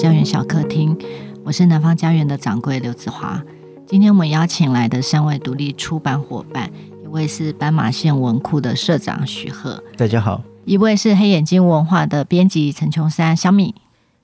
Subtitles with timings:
[0.00, 0.98] 家园小客厅，
[1.44, 3.38] 我是南方家园的掌柜刘子华。
[3.86, 6.70] 今天我们邀请来的三位独立出版伙伴，
[7.04, 13.74] 一位是斑马线文库的社长许鹤，大家好；一位是黑眼睛文化的编辑陈琼山小米，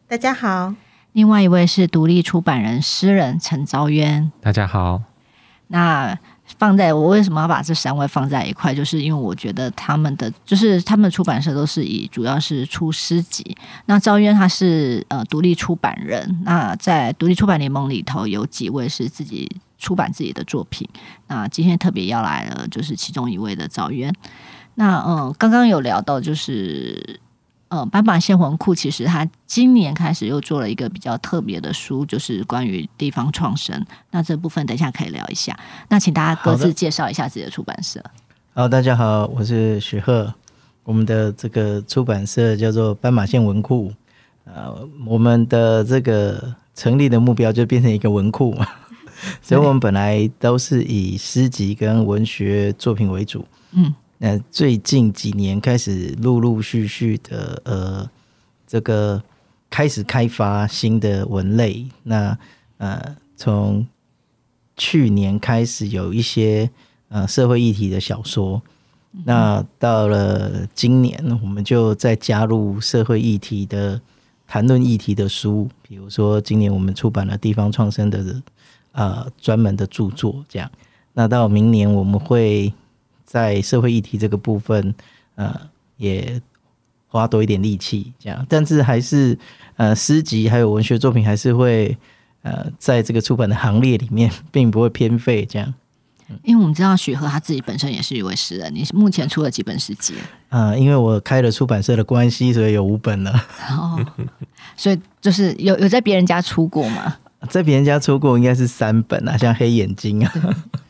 [0.08, 0.72] 大家好；
[1.12, 5.02] 另外一位是独立出版人诗人陈昭渊，大家好。
[5.66, 6.18] 那
[6.58, 8.74] 放在我为什么要把这三位放在一块？
[8.74, 13.56] 就是因为我觉得他们的就是他们出版社都是以主要是出诗集。
[13.86, 20.88] 那昭渊他是呃独立出版人，那在独立出版联盟里头有几位是自己出版自己的作品。
[21.26, 24.14] 那今天特别要来了，就是其中一位的昭渊。
[24.76, 27.20] 那嗯，刚刚有聊到就是。
[27.76, 33.84] 呃，斑马线文库其实它今年开始又做了一个比较特别的书，就是关于地方创生。
[34.12, 35.54] 那这部分等一下可以聊一下。
[35.90, 38.02] 那请大家各自介绍一下自己的出版社。
[38.54, 40.32] 好，大家好，我是许鹤。
[40.84, 43.92] 我们的这个出版社叫做斑马线文库。
[44.44, 48.66] 呃，我们的这个成立的目标就变成一个文库嘛，
[49.42, 53.44] 所以我们本来都是以诗集跟文学作品为主。
[53.72, 53.94] 嗯。
[54.18, 58.10] 那最近几年开始陆陆续续的呃，
[58.66, 59.22] 这个
[59.68, 61.86] 开始开发新的文类。
[62.02, 62.38] 那
[62.78, 63.86] 呃，从
[64.74, 66.70] 去年开始有一些
[67.08, 68.62] 呃社会议题的小说。
[69.24, 74.00] 那到了今年，我们就再加入社会议题的
[74.46, 78.42] 谈论议题的书，比如说今年我们出版了地方创生的
[78.92, 80.70] 呃专门的著作，这样。
[81.12, 82.72] 那到明年我们会。
[83.26, 84.94] 在社会议题这个部分，
[85.34, 85.54] 呃，
[85.96, 86.40] 也
[87.08, 89.36] 花多一点力气，这样，但是还是
[89.76, 91.98] 呃，诗集还有文学作品还是会
[92.42, 95.74] 呃，在这个出版的行列里面，并不会偏废，这样。
[96.42, 100.14] 因为我们知道许贺他自己本身也是一位诗人，你目前出了几本诗集？
[100.48, 103.32] 呃，因为我开了出版社的关系，所以有五本了。
[103.70, 104.04] 哦，
[104.76, 107.16] 所以就是有有在别人家出过吗？
[107.48, 110.32] 在别人家出过，应该是三本啊，像黑眼睛啊。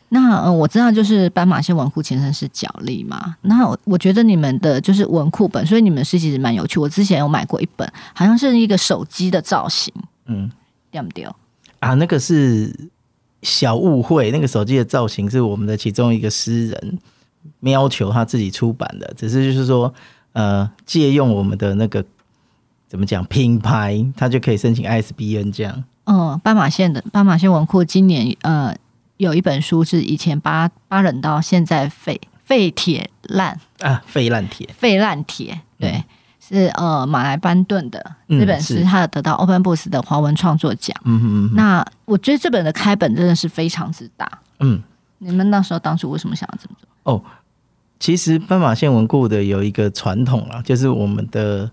[0.08, 3.34] 那呃，我知道就是斑马线文库前身是角力嘛。
[3.42, 6.78] 那我我觉得你们的就是文库本，所以你们是其实蛮有趣。
[6.78, 9.92] 我之前有买过一本，好像是一个手机的造型，
[10.26, 10.48] 嗯，
[10.92, 11.34] 掉不掉？
[11.80, 12.88] 啊，那个是
[13.42, 16.98] 小误会，那个手机的造型是我们的其中一个诗人
[17.62, 19.92] 要求他自己出版的，只是就是说
[20.34, 22.04] 呃，借用我们的那个
[22.86, 25.82] 怎么讲品牌，他就可以申请 ISBN 这样。
[26.04, 28.72] 嗯，斑马线的斑马线文库今年呃。
[29.16, 36.04] 有一本书是以前八八冷到，现在废废铁烂啊，废烂铁，废烂铁，对，嗯、
[36.40, 40.96] 是呃马来班顿的这本诗，他有得到 Open Books 的华文创作奖。
[41.04, 41.54] 嗯哼嗯。
[41.54, 44.30] 那我觉得这本的开本真的是非常之大。
[44.60, 44.82] 嗯，
[45.18, 47.14] 你们那时候当初为什么想要这么做？
[47.14, 47.22] 哦，
[47.98, 51.70] 其实斑马线文库的有一个传统啊，就是我们的。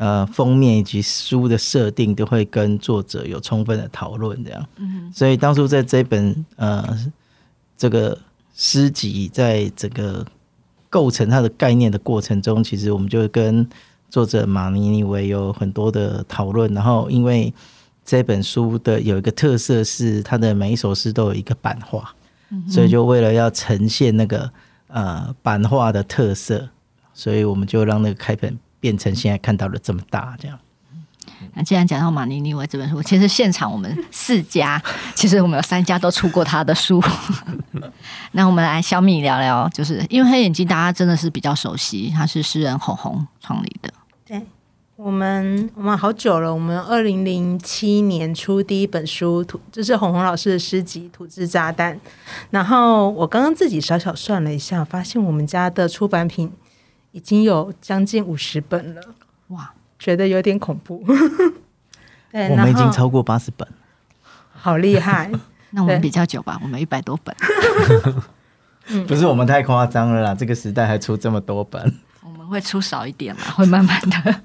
[0.00, 4.66] 呃，封面以及书的设定都会跟作者有充分的讨论，这样。
[4.76, 6.98] 嗯，所以当初在这本呃
[7.76, 8.16] 这个
[8.56, 10.24] 诗集在整个
[10.88, 13.68] 构成它的概念的过程中，其实我们就跟
[14.08, 16.72] 作者马尼尼维有很多的讨论。
[16.72, 17.52] 然后，因为
[18.02, 22.14] 这本书的有一个特色是它的每一首诗都有一个版画，
[22.48, 24.50] 嗯，所以就为了要呈现那个
[24.88, 26.70] 呃版画的特色，
[27.12, 28.58] 所以我们就让那个开本。
[28.80, 30.58] 变成现在看到的这么大，这样。
[31.54, 34.82] 那既然讲到马尼尼维这本书，其实现场我们四家，
[35.14, 37.02] 其实我们有三家都出过他的书。
[38.32, 43.90] 那我们来小米聊聊，就是因为黑眼睛大家真的是比较熟悉，他是诗人红红创立的。
[44.26, 44.42] 对，
[44.96, 51.94] 我们我们好久了，我们二零零七年出第一本书，土就是红红老师的诗集《土制炸弹》。
[52.50, 56.52] 然后我刚刚自己小小算了一下，发现我们家的出版品。
[57.12, 59.00] 已经有将近五十本了，
[59.48, 61.04] 哇，觉得有点恐怖。
[62.30, 63.66] 对，我们已经超过八十本，
[64.52, 65.30] 好厉害。
[65.72, 67.34] 那我们比较久吧，我们一百多本。
[69.06, 71.80] 不是我们太夸张了啦，这个时代还出这么多本。
[72.22, 74.40] 我们会出少一点嘛，会慢慢的，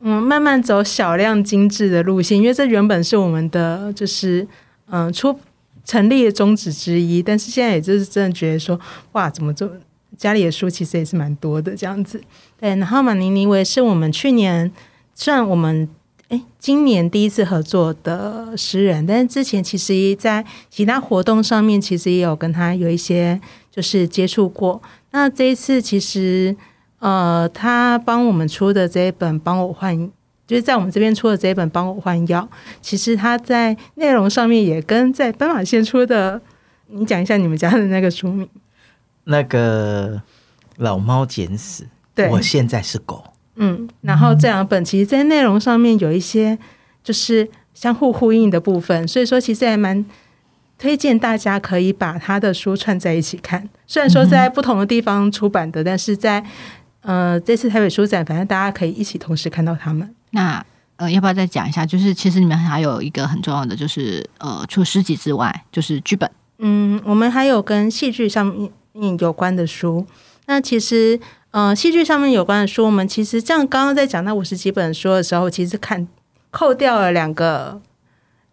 [0.00, 4.46] 嗯，慢慢走小量精致的路线，因为这原本是我们的就是
[4.86, 5.38] 嗯出
[5.84, 8.78] 成立的宗旨之一，但是现在也就是真的觉得说，
[9.12, 9.72] 哇，怎么这么。
[10.16, 12.20] 家里的书其实也是蛮多的，这样子。
[12.58, 14.70] 对，然后马尼尼维是我们去年
[15.14, 15.88] 算我们
[16.28, 23.40] 诶今年第一次合作的诗人，但是之前其实在其他活动上面其实也有跟他有一些
[23.70, 24.80] 就是接触过。
[25.10, 26.54] 那这一次其实
[26.98, 29.96] 呃，他帮我们出的这一本《帮我换》，
[30.46, 32.40] 就是在我们这边出的这一本《帮我换药》，
[32.82, 36.40] 其实他在内容上面也跟在斑马线出的，
[36.88, 38.48] 你讲一下你们家的那个书名。
[39.28, 40.20] 那个
[40.76, 43.22] 老猫捡屎，对，我现在是狗。
[43.56, 46.58] 嗯，然后这两本其实，在内容上面有一些，
[47.04, 49.06] 就是相互呼应的部分。
[49.06, 50.04] 所以说，其实还蛮
[50.78, 53.68] 推荐大家可以把他的书串在一起看。
[53.86, 56.42] 虽然说在不同的地方出版的，嗯、但是在
[57.02, 60.14] 呃这次台北书展，反正大家可以一起同时看到他们。
[60.30, 60.64] 那
[60.96, 61.84] 呃，要不要再讲一下？
[61.84, 66.30] 就是其实你们还有一个很重要的，就是呃，除了诗集之外，就是剧本。
[66.58, 68.70] 嗯，我们还有跟戏剧上面
[69.18, 70.06] 有关的书。
[70.46, 71.18] 那其实，
[71.50, 76.08] 呃，戏剧上面有关的书，我们其实这样刚刚在讲那五十几本书的时候，其实看
[76.50, 77.80] 扣掉了两个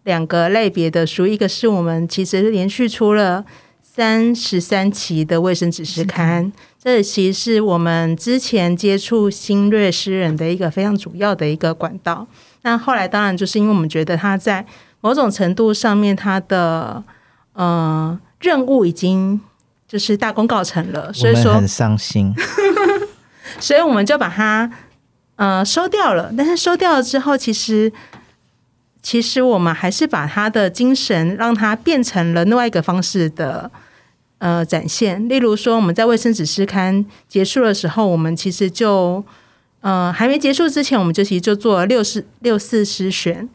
[0.03, 3.45] 两个类别的书，一个是我们其实连续出了
[3.81, 12.27] 三十三期的卫生指示刊，这其实是我们之前接触新锐诗人的一个非常主要的一个管道。
[12.63, 14.65] 那后来当然就是因为我们觉得他在
[15.00, 17.01] 某种程度上面，他的
[17.53, 19.39] 呃，任务已经
[19.88, 22.34] 就是大功告成了，所以说很伤心，
[23.62, 24.70] 所以我们就把它
[25.36, 26.34] 呃收掉了。
[26.36, 27.94] 但是收掉了之后，其实
[29.04, 33.70] 其实我们还是把他的精神让它变成了另外一个方式的
[34.40, 35.30] 呃展现。
[35.30, 39.24] 例如说，我们在卫生纸诗刊结束的时候，我们其实就
[39.81, 43.48] 呃还没结束之前，我们就其实就做了六四六四诗选，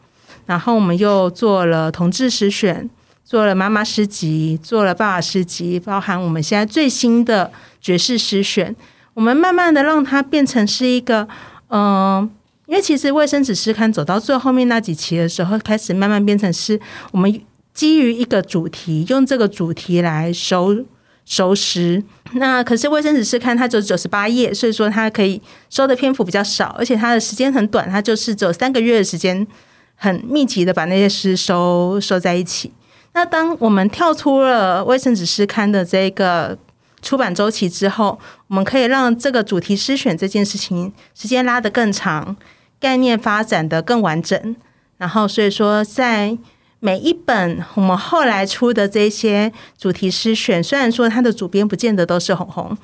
[0.45, 2.89] 然后我们又做了同志诗选。
[3.31, 7.49] 做了妈妈诗集，做了爸爸诗集，包含我们现在最新的
[7.79, 8.75] 爵士诗选，
[9.13, 11.25] 我们慢慢的让它变成是一个，
[11.69, 12.29] 嗯、
[12.65, 16.77] 因为其实卫生纸诗刊走到最后面那几期的时候，开始慢慢变成是
[17.13, 17.41] 我们
[17.73, 20.83] 基于一个主题，用这个主题来收
[21.23, 22.03] 收诗。
[22.33, 29.47] 那可是卫生纸诗刊它只有九十八页，所以说它可以收的篇幅比较少，而且它的时间很短，它就是只有三个月的时间，
[29.95, 32.73] 很密集的把那些诗收收在一起。
[33.13, 36.57] 那当我们跳出了卫生纸诗刊的这个
[37.01, 38.17] 出版周期之后，
[38.47, 42.35] 我们可以让这个主题诗选这件事情时间拉得更长，
[42.79, 44.55] 概念发展得更完整。
[44.97, 46.37] 然后，所以说，在
[46.79, 52.77] 每一本我们后来出的这些主题诗选，虽然说它的主编不见得都是红红，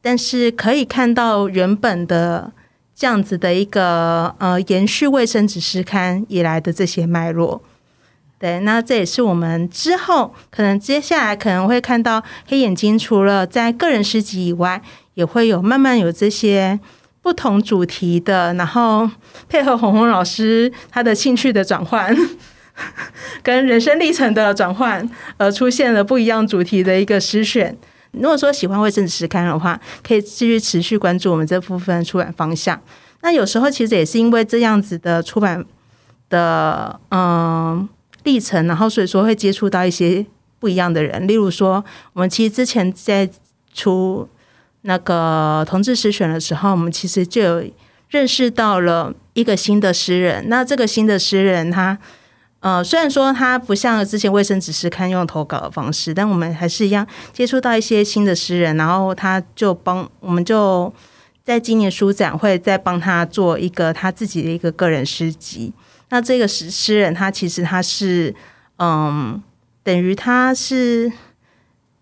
[0.00, 2.52] 但是可以看到原本的
[2.94, 7.60] 这样子的一个呃延续卫生纸诗刊以来的这些脉络。
[8.40, 14.80] 对，那这也是我们之后可能接下来可能会看到黑眼睛，除了在个人诗集以外，
[15.12, 16.80] 也会有慢慢有这些
[17.20, 19.06] 不同主题的，然后
[19.46, 22.16] 配合红红老师他的兴趣的转换，
[23.42, 25.06] 跟人生历程的转换，
[25.36, 27.76] 而出现了不一样主题的一个诗选。
[28.12, 32.80] 如果说喜欢卫生纸诗刊的话，可以继续持续关注我们这部分出版方向。
[33.20, 35.62] 那有时候其实也是因为这样子的出版
[36.30, 37.86] 的，嗯。
[38.24, 40.24] 历程，然后所以说会接触到一些
[40.58, 43.28] 不一样的人，例如说，我们其实之前在
[43.72, 44.28] 出
[44.82, 47.64] 那个同志诗选的时候，我们其实就有
[48.08, 50.48] 认识到了一个新的诗人。
[50.48, 51.96] 那这个新的诗人，他
[52.60, 60.92] 呃，虽然说他不像之前卫生纸诗刊用投稿的方式，但我们还是一样接触到一些新的诗人，然后他就帮我们就
[61.42, 65.72] 在今年书展会再帮他做一个他自己的一个个人诗集。
[66.10, 68.34] 那这个诗诗人，他其实他是，
[68.78, 69.40] 嗯，
[69.82, 71.10] 等于他是，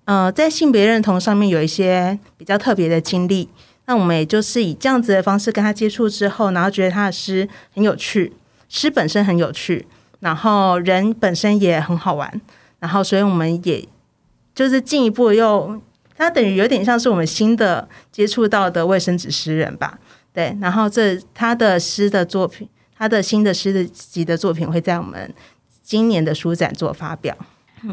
[0.06, 3.48] 呃，在性别认同上面有一些比较特别的经历。
[3.84, 8.32] 那我们也就是以这样子的方式跟他接触之后，然后觉得他的诗很有趣，
[8.68, 9.86] 诗本身很有趣，
[10.20, 12.40] 然后人本身也很好玩，
[12.80, 13.86] 然后所以我们也
[14.54, 15.80] 就是进一步又，
[16.16, 19.98] 他等于有点像是我们新的接触到的卫生纸诗人吧，
[20.32, 22.66] 对，然后这他的诗的作品。
[22.98, 25.32] 他的新的诗集的作品会在我们
[25.82, 27.36] 今年的书展做发表。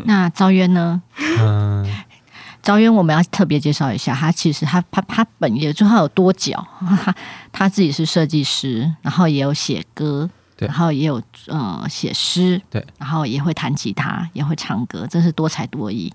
[0.06, 1.02] 那昭渊呢？
[1.40, 1.86] 嗯，
[2.64, 7.16] 昭渊我们要特别介绍一下，他其实他他他本业就他有多角，他
[7.52, 16.12] 他自己是设计师，然后也有写歌，对，然后也有呃写诗，对，然后也会弹吉他，也会唱歌，真是多才多艺。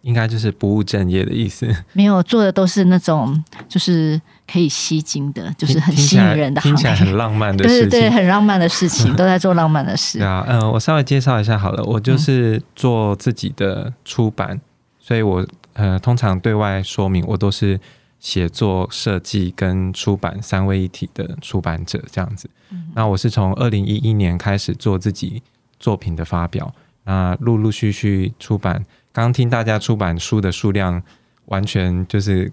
[0.00, 1.72] 应该就是不务正业的意思。
[1.94, 4.20] 没有做的都是那种，就是
[4.52, 7.88] 可以吸睛的，就是很吸引人的听，听起来很浪漫的 事情。
[7.88, 10.18] 对对，很浪漫的事情， 都在做浪漫的事。
[10.18, 11.82] 对啊，嗯、呃，我稍微介绍一下好了。
[11.84, 14.60] 我就是做自己的出版，嗯、
[15.00, 17.80] 所以我呃通常对外说明，我都是
[18.20, 22.50] 写作、设计跟出版三位一体的出版者这样子。
[22.70, 25.42] 嗯、那我是从二零一一年开始做自己
[25.78, 28.84] 作品的发表，那陆陆续续出版。
[29.12, 31.02] 刚听大家出版书的数量，
[31.46, 32.52] 完全就是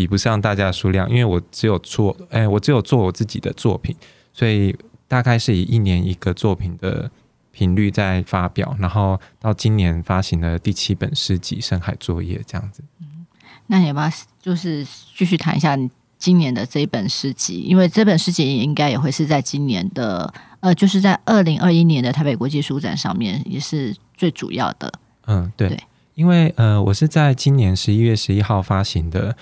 [0.00, 3.94] 比不上大家的数量，因为我只有做，哎，我只有做我自己的作品，
[4.32, 4.74] 所以
[5.06, 7.10] 大概是以一年一个作品的
[7.52, 12.82] 频率在发表，然后到今年发行了第七本诗集《深海作业》这样子。
[13.02, 13.26] 嗯，
[13.66, 17.60] 那你要不要就是继续谈一下你今年的这一本诗集？
[17.60, 24.90] 因为这本诗集应该也会是在今年的呃，就是在二零二一年的台北国际书展上面也是最主要的。
[25.26, 25.78] 嗯，对，对
[26.14, 29.36] 因为呃，我是在今年十一月十一号发行的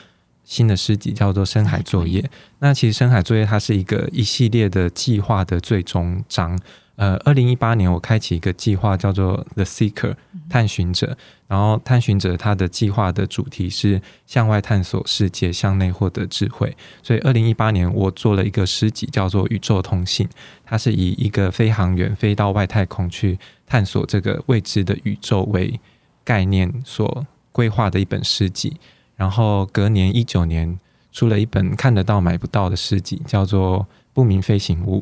[0.48, 2.22] 新的诗集，叫做《深海作业》。
[2.58, 6.58] 那其实《深海作业》它是一个一系列的计划的最终章。
[6.96, 10.16] 呃，二零一八年我开启一个计划，叫做 The Seeker
[10.48, 11.16] 探寻者。
[11.46, 16.74] 然后探寻者他的计划的主题是向外探索世界，向内获得智慧。
[17.02, 20.26] 所以二零一八年我做了一个诗集，叫做《宇宙通信》，
[20.64, 25.78] 它是以一个飞行员飞到外太空去探索这个未知的宇宙为
[26.24, 28.76] 概念所规划的一本诗集。
[29.18, 30.78] 然后隔年一九年
[31.12, 33.80] 出了一本看得到买不到的诗集，叫做
[34.14, 35.00] 《不明飞行物》。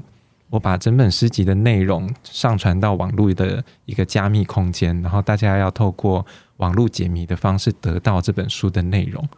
[0.48, 6.24] 我把整本诗集的内容上传到网络的一个加密空间，然后大家要透过
[6.56, 9.28] 网络解谜的方式得到这本书的内容。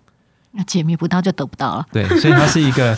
[0.53, 1.87] 那解谜不到就得不到了。
[1.91, 2.97] 对，所以它是一个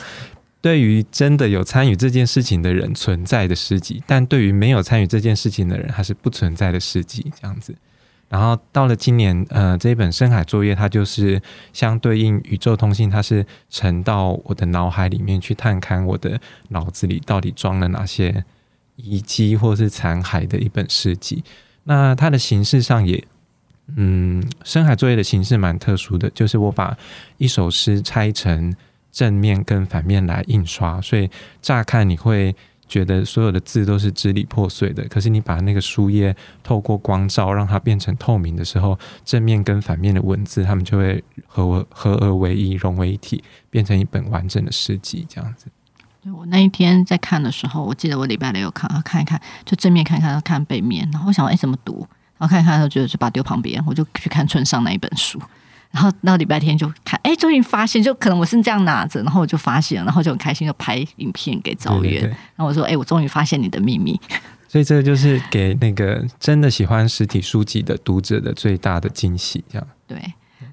[0.60, 7.74] 对于真的有参与这件事情的人存在的诗集，但对于没有参与这件事情的人，它是不存在的诗集，这样子。
[8.30, 18.44] 然后到了今年，呃，这一本《深海作业》，它就是相对应宇宙通信，它是沉到我的脑海里面去探勘我的脑子里到底装了哪些
[18.94, 21.42] 遗迹或是残骸的一本诗集。
[21.82, 23.24] 那它的形式上也，
[23.96, 26.96] 嗯，《深海作业》的形式蛮特殊的，就是我把
[27.36, 28.72] 一首诗拆成
[29.10, 31.28] 正面跟反面来印刷，所以
[31.60, 32.54] 乍看你会。
[32.90, 45.24] 觉得所有的字都是支离破碎的，可是你把那个书页透过光照让它变成透明的时候，正面跟反面的文字，它们就会合合而为一，融为一体，变成一本完整的诗集。
[45.28, 45.66] 这样子。
[46.20, 52.04] 对，我那一天在看的时候，我记得我礼拜六有看，看一看，就正面看一看，看背面，然后我想，哎，怎么读？
[52.38, 55.40] 然后看一看，就觉得就把它丢旁边，我就去看村上那一本书。
[55.90, 62.22] 然后到礼拜天就看，哎，终于发现，就可能我是这样拿着，然后我就发现了，然后就很开心，就拍影片给赵渊。
[62.22, 64.18] 然后我说，哎，我终于发现你的秘密。
[64.68, 69.86] 所以这个就是给那个真的喜欢实体书籍的读者的最大的惊喜，这样。
[70.06, 70.16] 对。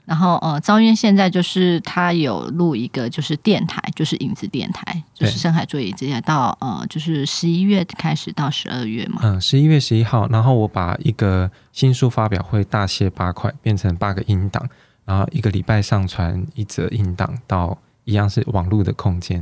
[0.06, 9.20] 然后呃，赵渊现在就是他有录一个就是电台，就是影子电台，就是深海座椅之下到呃，就是十一月开始到十二月嘛。
[9.24, 14.66] 嗯，十一月十一号，然后我把一个新书发表会大卸八块，变成八个音档。
[15.08, 19.40] 然后一个礼拜上传一则音档到一样是网络的空间，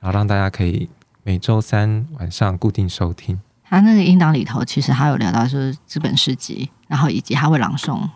[0.00, 0.86] 然后让大家可以
[1.24, 3.40] 每周三晚上固定收听。
[3.64, 8.06] 他那个音档里头其实还有聊到就是资本市集，然后以及他会朗诵，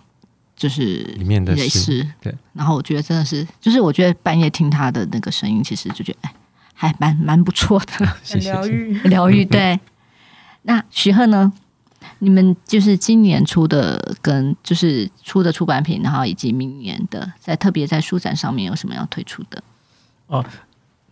[0.55, 2.07] 就是里面的诗。
[2.21, 6.35] 对，然后我觉得真的是，就是我觉得半夜听他的那个声音，其实就觉得哎，
[6.75, 9.45] 还蛮蛮不错的， 很疗愈，疗愈。
[9.47, 9.81] 对，
[10.63, 11.51] 那徐鹤呢？
[12.21, 19.63] 你们就是今年出的，跟就是出的出版品，然后以及明年的，在特别在书展上面有什么要推出的？
[20.29, 20.45] 哦，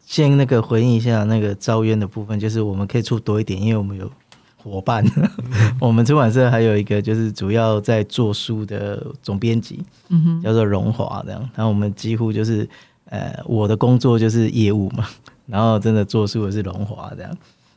[0.07, 4.11] 先那个回应一下那个招渊的部分，就是我们可以出多一点，因为我们有
[4.57, 5.05] 伙伴，
[5.81, 12.69] 我们出版社还有一个就是主要在做书的总编辑，嗯哼，叫做荣华这样，然后我们几乎就是
[13.07, 15.07] 呃，我的工作就是业务嘛，
[15.47, 17.37] 然后真的做书的是荣华这样，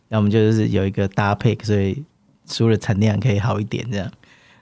[0.09, 2.03] 那我们就是有一个搭配，所以。
[2.47, 4.11] 书的产量可以好一点，这样。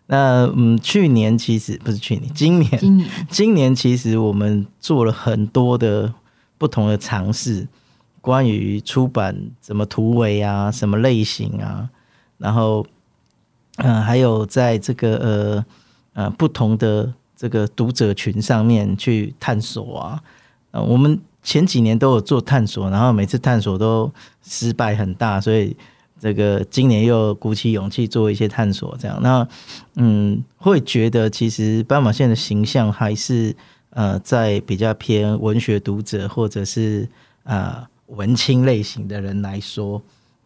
[0.08, 6.14] 那嗯，去年其实不是去年，今年，今年， 今年其实我们做了很多的
[6.58, 7.66] 不同的尝试，
[8.20, 11.90] 关于出版怎么突围啊，什么类型啊，
[12.38, 12.86] 然后
[13.78, 15.66] 嗯、呃，还有在这个呃
[16.14, 20.22] 呃不同的这个读者群上面去探索啊。
[20.72, 24.12] 呃，我们前几年都有做探索，然后每次探索都
[24.44, 25.78] 失败很大，所以。
[26.22, 29.48] 这个今年又鼓起勇气做一些探索，这样，那
[29.96, 33.56] 嗯，会觉得其实斑马线的形象还是
[33.90, 37.10] 呃，在比较偏文学读者或者是、
[37.44, 40.00] 呃、文青类型的人来说，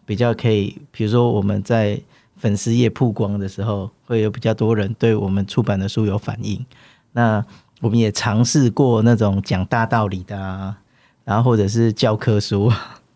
[0.05, 2.00] 比较可以，比如说我们在
[2.38, 6.65] 粉丝页曝光的时候，会有比较多人对我们出版的书有反应。
[7.12, 7.46] 那
[7.82, 10.77] 我们也尝试过那种讲大道理的啊，
[11.25, 12.72] 然后或者是教科书。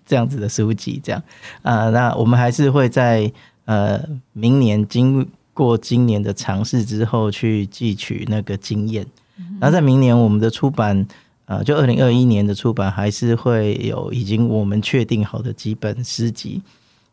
[0.10, 1.22] 这样子的书籍，这样
[1.62, 3.32] 啊、呃，那我们还是会在
[3.66, 5.24] 呃明年经
[5.54, 9.06] 过今年的尝试之后，去汲取那个经验。
[9.62, 11.06] 然后在明年我们的出版，
[11.46, 16.60] 啊，就二零二一年的出版，还是会有已经我们确定好的几本诗集。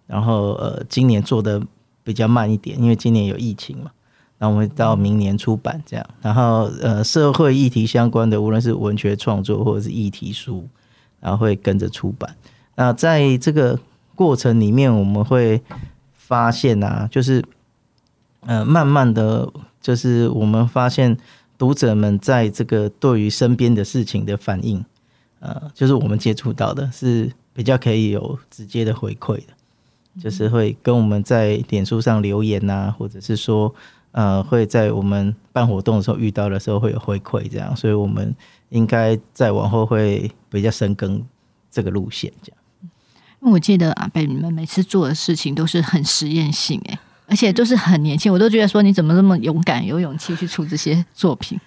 [0.06, 1.60] 然后呃，今年做的
[2.02, 3.90] 比较慢一点，因为今年有疫情嘛。
[4.38, 6.06] 那我们到明年出版这样。
[6.22, 10.66] 然后呃，社会议题相关的，无论是文学创作或者是议题书，
[11.20, 12.34] 然后会跟着出版。
[12.76, 13.78] 那在这个
[14.14, 15.60] 过程里面，我们会
[16.12, 17.44] 发现啊，就是
[18.42, 21.16] 呃，慢慢的就是我们发现
[21.58, 24.84] 读者们在这个对于身边的事情的反应，
[25.40, 29.54] 呃，就是我们接触到的是比较可以有直接的回馈的。
[30.18, 33.74] 就是会跟我们在脸书上留言啊，或者是说
[34.12, 38.34] 呃会在我们办活动的时候遇到的时候会有回馈这样，所以我们
[38.70, 41.22] 应该再往后会比较深耕
[41.70, 42.58] 这个路线这样。
[43.52, 51.58] 我记得阿贝你们每次做的事情都是很实验性诶，而且都是很年轻，我都觉得说你怎么这么勇敢，有勇气去出这些作品。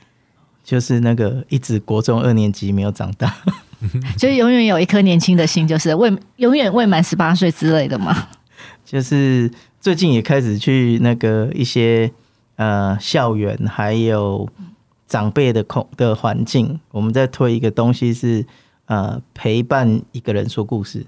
[0.63, 3.33] 就是那个一直国中二年级没有长大，
[4.17, 8.27] 就永远有一颗年轻的心，就是未永远未满十八岁之类的嘛。
[8.85, 12.11] 就是最近也开始去那个一些
[12.57, 14.47] 呃校园，还有
[15.07, 18.45] 长辈的空的环境，我们在推一个东西是
[18.85, 21.05] 呃陪伴一个人说故事，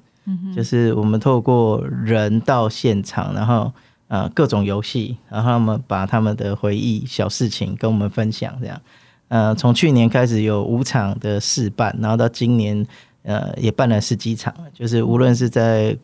[0.56, 3.72] 就是我们透过人到现场，然后
[4.08, 8.82] 呃各种游戏，然后他们把他们的回忆小事情跟我们分享，这样。
[9.30, 12.86] 呃，从去年开始有五场的试办，然后到今年，
[13.24, 14.54] 呃，也办了十几场。
[14.74, 15.98] 就是无论是在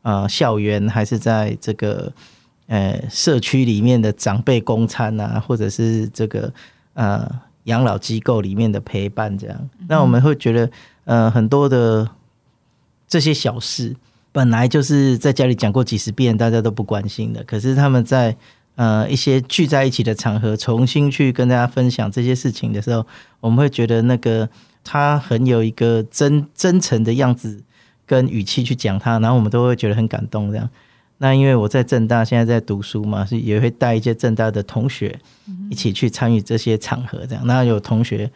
[0.00, 2.10] 呃校园，还是在这个
[2.68, 6.50] 呃社区里面的长辈公餐啊，或者是这个
[6.94, 7.30] 呃
[7.64, 10.70] 养老机构里面的陪伴，这样，那我们会觉得，
[11.04, 12.08] 呃，很多的
[13.10, 13.94] 这些小事，
[14.32, 18.34] 本来就是在家里讲过几十遍，大家都不关心的，可是他们在。
[18.76, 23.06] 呃，一些聚在一起的场合，重新去跟大家分享这些事情的时候，
[23.40, 24.48] 我们会觉得那个
[24.82, 27.62] 他很有一个真真诚的样子
[28.06, 30.50] 跟语气去讲他，然后我们都会觉得很感动。
[30.50, 30.66] 这样，
[31.18, 35.18] 那因为我在正大现在在读书嘛，是也会带一些正大的同学
[35.68, 37.46] 一起去参与这些场合，这样。
[37.46, 38.30] 那有同学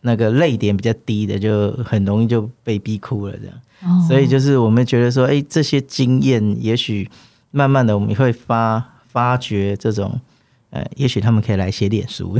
[0.00, 4.02] 那个泪点比较低的，就很容易就被逼哭了，这样。
[4.08, 7.08] 所以就是我们觉得说，哎，这些经验，也许
[7.50, 8.92] 慢慢的我们会发。
[9.16, 10.20] 发掘这种，
[10.68, 12.36] 呃，也许他们可以来写脸书，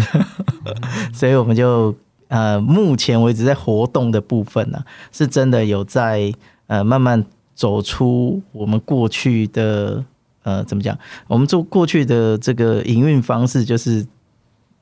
[1.10, 1.94] 所以我们就
[2.28, 6.30] 呃，目前为止在活动的部分呢、啊，是真的有在
[6.66, 7.24] 呃慢慢
[7.54, 10.04] 走出我们过去的
[10.42, 10.98] 呃怎么讲？
[11.28, 14.06] 我们做过去的这个营运方式，就是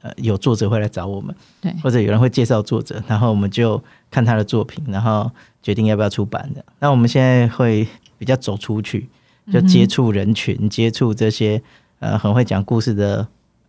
[0.04, 5.28] 呃有作者会来找我们，对，或者有人会介绍作者，然后我们就看他的作品，然后
[5.60, 6.64] 决定要不要出版的。
[6.78, 7.88] 那我们现在会
[8.18, 9.08] 比较走出去，
[9.50, 11.60] 就接触人群，嗯、接触这些。
[12.00, 13.26] 呃，很会讲故事的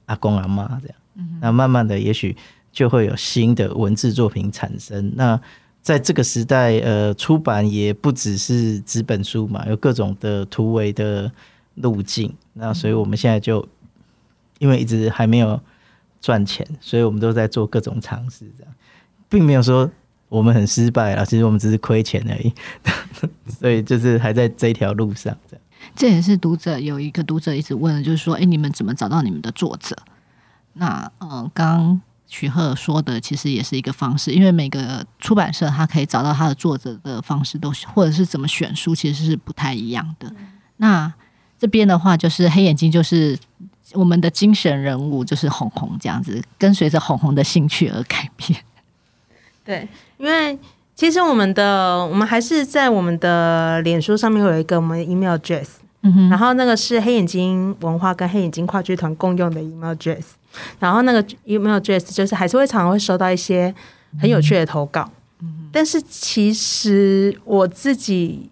[0.07, 0.97] 阿公阿妈这样，
[1.39, 2.35] 那慢慢的，也许
[2.69, 5.13] 就会有新的文字作品产生。
[5.15, 5.39] 那
[5.81, 11.31] 在这个时代，呃，出版也不只是纸本书嘛，有各种的突围的
[11.75, 12.33] 路径。
[12.51, 13.65] 那所以我们现在就
[14.59, 15.57] 因为一直还没有
[16.25, 18.73] 赚钱，所以我们都在做各种尝试，这样，
[19.29, 19.87] 并没有说
[20.27, 22.51] 我们很失败啊，其实我们只是亏钱而已。
[23.59, 25.63] 所以就是还在这条路上这样。
[25.95, 29.95] 这也是读者有一个读者一直问的，就是说，哎，你们怎么找到你们的作者？
[30.73, 40.27] 那嗯，刚刚许贺说的其实也是一个方式，因为每个出版社他可以找到他的作者的方式都或者是怎么选书，其实是不太一样的。
[40.29, 41.13] 嗯、那
[41.59, 43.37] 这边的话，就是黑眼睛，就是
[43.93, 48.59] 我们的精神人物，就是红红这样子，跟随着红红的兴趣而改变。
[49.65, 50.57] 对，因为。
[50.97, 55.67] 其实我们的我们还是在我们的脸书上面会有一个我们的 email address，
[56.03, 60.23] 嗯哼，然后那个是黑眼睛文化跟黑眼睛话剧团共用的 email address，
[60.79, 63.75] 然后那个 email address 就是还是会常常会收到一些
[64.21, 68.49] 很有趣的投稿，嗯哼，但是其实我自己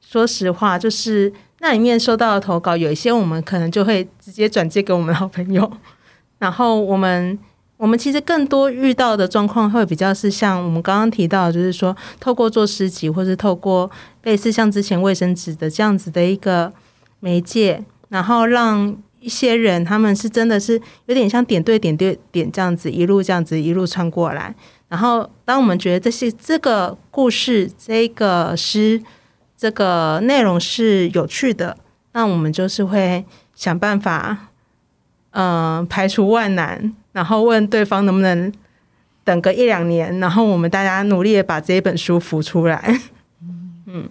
[0.00, 5.70] 说实话，就是那里面收到的投稿有一些我们可能就会直接转接给我们好朋友，
[6.38, 7.38] 然后我们。
[7.78, 13.90] 我们其实更多遇到的状况会比较是像我们刚刚提到，就是说透过做诗集，或是透过
[14.22, 16.72] 类似像之前卫生纸的这样子的一个
[17.20, 24.54] 媒介，然后让一些人他们是真的是有点像点对点对点这样子一路这样子一路穿过来。
[24.88, 28.98] 然后当我们觉得这些这个故事、这个诗、
[29.56, 31.76] 这个内容是有趣的，
[32.12, 34.50] 那我们就是会想办法，
[35.30, 36.94] 嗯、呃，排除万难。
[37.12, 38.52] 然后问对方能不能
[39.24, 43.00] 等个一两年，然后我们大家努力的把这一本书浮出来。
[43.86, 44.06] 嗯，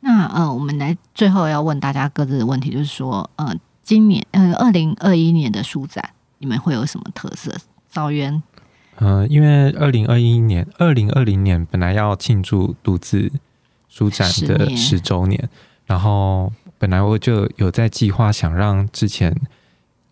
[0.00, 7.54] 那呃，我们来最后要问大家各自的问题，就是说，呃，今年呃，二零二一年的书展，你们会有什么特色？
[7.88, 8.42] 赵渊，
[8.96, 13.30] 呃，因为二零二一年、二零二零年本来要庆祝读字
[13.92, 15.48] 书展的十周年，
[15.84, 19.36] 然后本来我就有在计划，想让之前。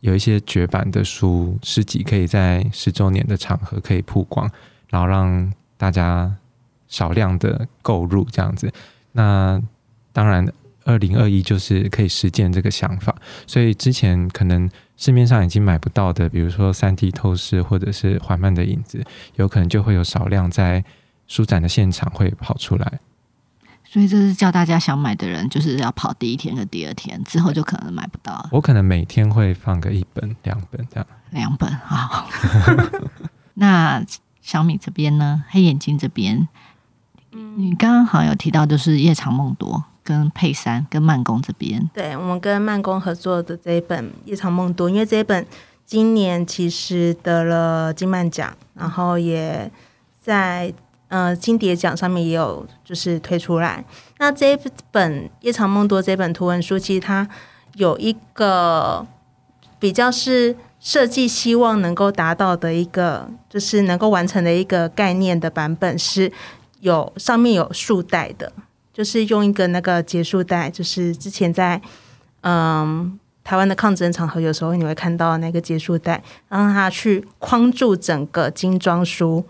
[0.03, 4.51] 有一些绝版的书诗集，可以在十周年的场合可以曝光，
[4.89, 6.35] 然后让大家
[6.89, 8.73] 少量的购入这样子。
[9.13, 9.61] 那
[10.11, 10.51] 当然，
[10.85, 13.15] 二零二一就是可以实践这个想法。
[13.47, 14.67] 所以之前可能
[14.97, 19.05] 市面上已经买不到的，比如说三 D 透视或者是缓慢的影子，
[19.37, 20.83] 有可能就会有少量在
[21.27, 23.01] 书展的现场会跑出来。
[23.93, 28.49] 所以这是叫大家想买的人，就是要跑第一天跟第二天，之后就可能买不到了。
[28.53, 31.07] 我可能每天会放个一本、两本这样。
[31.31, 32.25] 两本啊。
[33.55, 34.01] 那
[34.41, 35.43] 小米这边呢？
[35.49, 36.47] 黑眼睛这边，
[37.33, 41.91] 你刚刚好像有提到，就是夜长梦多跟佩珊跟慢工这边。
[41.93, 45.45] 对，我们跟慢工合作的这一本《夜长梦多》，因为这一本
[45.85, 49.69] 今年其实得了金漫奖，然后也
[50.21, 50.73] 在。
[51.11, 53.85] 呃，金蝶奖上面也有就是推出来。
[54.19, 54.59] 那这一
[54.93, 57.29] 本《夜长梦多》这本图文书，其实它
[57.75, 59.05] 有一个
[59.81, 66.31] 比较是设计希望能够达到的一个，就是能够完成的一个概念的版本，是
[66.79, 68.53] 有上面有束带的，
[68.93, 71.83] 就是用一个那个结束带，就是之前在
[72.43, 79.45] 嗯台湾的抗争场合，有时候你会看到那个结束带，让它去框住整个精装书。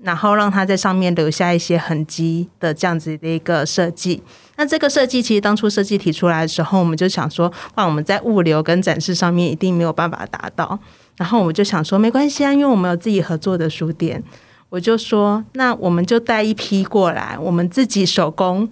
[0.00, 4.22] 然后让它在上面留下一些痕迹的这样子的一个设计。
[4.56, 10.78] 那这个设计其实当初设计提出来的时候，我们就想说，哇，我们在物流跟展示上面一定没有办法达到。
[11.16, 14.22] 然后我们就想说，没关系啊，因为我们有自己合作的书店，
[14.68, 18.68] 我就说，那我们就带一批过来，我们自己手工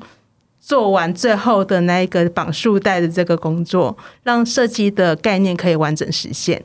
[0.60, 6.62] 做完最后的那一个绑束带的这个工作，让设计的概念可以完整实现。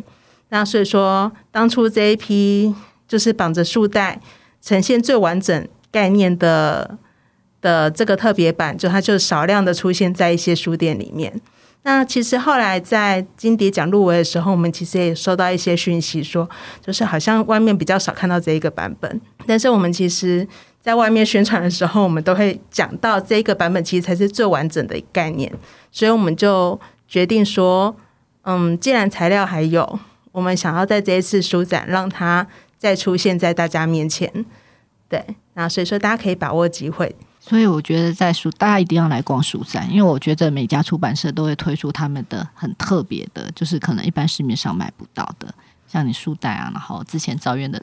[0.49, 2.75] 那所以说，当初这一批
[3.07, 4.19] 就是绑着束带。
[4.61, 6.97] 呈现最完整概念的
[7.59, 11.41] 的这个特别版，就它就少量的出现在一些书店里面。
[11.83, 16.47] 那其实后来在金蝶奖入围的时候，我们其实也收到一些讯息，说
[16.79, 19.21] 就是好像外面比较少看到这一个版本。
[19.47, 20.47] 但是我们其实
[20.79, 25.51] 在外面宣传的时候，我们都会讲到这一个版本其实才是最完整的概念。
[25.91, 27.95] 所以我们就决定说，
[28.43, 29.99] 嗯，既然材料还有，
[30.31, 32.47] 我们想要在这一次书展让它。
[32.81, 34.27] 再出现在大家面前，
[35.07, 37.15] 对，那所以说大家可以把握机会。
[37.39, 45.53] 所以我觉得在书，大家一定要来逛书展，因为我觉得每家出版社都会推出他们的很特别的，就是可能一般市面上买不到的，
[45.87, 47.79] 像你书袋啊，然后之前赵院的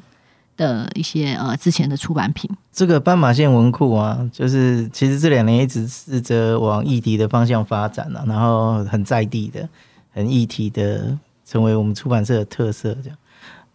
[0.57, 2.51] 的一些呃之前的出版品。
[2.73, 9.69] 这个斑马线文库啊，就是其实这两年一直试着往议题的方向发展啊，然后很在地的、
[10.11, 13.19] 很议题的，成为我们出版社的特色这样。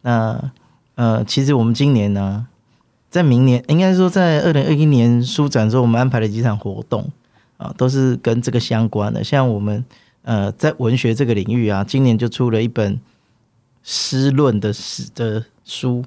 [0.01, 0.51] 那
[0.95, 2.45] 呃，其实我们今年呢，
[3.10, 7.10] 在明年应该说在二零二一年书展之后，我们安排了几场活动
[7.58, 9.23] 啊，都是跟这个相关的。
[9.23, 9.84] 像我们
[10.21, 12.99] 呃，在文学这个领域啊，今年就出了一本
[13.82, 16.06] 诗论的诗的书，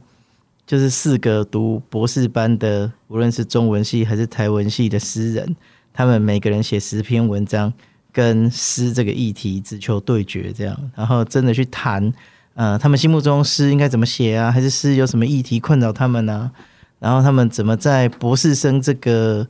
[0.65, 5.57] 就是四个读博士班的，无论是中文系还是台文系的诗人，
[5.93, 7.73] 他们每个人写十篇文章，
[8.13, 12.13] 跟诗这个议题只求对决，这样，然后真的去谈。
[12.57, 14.51] 呃，他们心目中诗应该怎么写啊？
[14.51, 16.51] 还是诗有什么议题困扰他们呢、
[16.99, 19.47] 然后他们怎么在博士生这个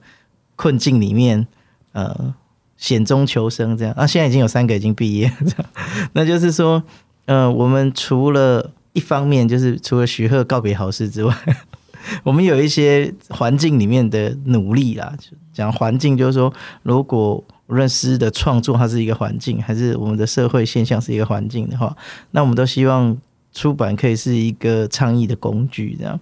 [0.57, 1.47] 困境里面，
[1.93, 2.35] 呃，
[2.77, 3.95] 险中求生这样？
[3.95, 5.71] 啊，现在已经有三个已经毕业了这样，
[6.15, 6.83] 那就是说，
[7.27, 11.33] 呃，我们除了一方面就是除了许贺告别好事之外，
[12.25, 15.15] 我们有一些环境里面的努力啦。
[15.53, 21.97] 讲环境就是说，如果无论诗的创作，它是一个环境，还是我们的社会现象是一个环境的话，
[22.31, 23.17] 那我们都希望
[23.53, 26.19] 出版可以是一个倡议的工具，这样。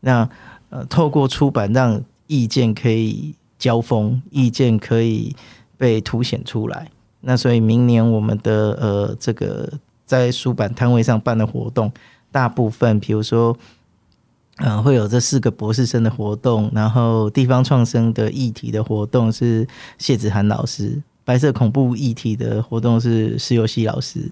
[0.00, 0.28] 那
[0.70, 5.34] 呃，透过出版让意见可以交锋，意见可以
[5.76, 6.88] 被凸显出来。
[7.20, 9.68] 那所以明年我们的呃这个
[10.04, 11.92] 在书版摊位上办的活动，
[12.30, 13.56] 大部分比如说。
[14.58, 19.66] 嗯、呃，会有这四个博士生的活动，然后地方创生的议题的活动是
[19.98, 24.30] 谢子涵老师，白色恐怖议题的活动是施佑熙老师，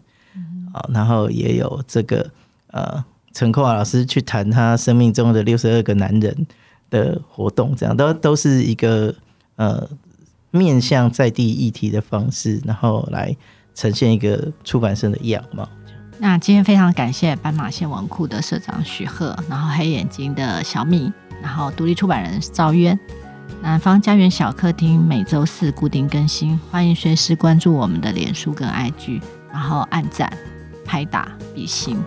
[0.73, 2.31] 好、嗯，然后也有这个
[2.69, 6.47] 呃陈扣华老师去谈他生命中的六十二个男人
[6.89, 9.13] 的活动，这样都都是一个
[9.57, 9.89] 呃
[10.53, 13.37] 面向在地议题的方式，然后来
[13.75, 15.69] 呈现一个出版社的样貌。
[16.23, 22.97] 那今天非常感谢斑马线文库的社长许鹤，然后黑眼睛的小米，然后独立出版人赵渊。
[23.61, 30.33] 南方家园小客厅每周四固定更新，欢迎随时关注我们的脸书跟 IG，然后按赞、
[30.85, 31.99] 拍打、比心。